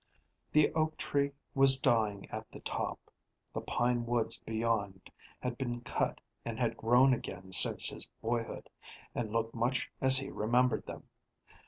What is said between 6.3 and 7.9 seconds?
and had grown again since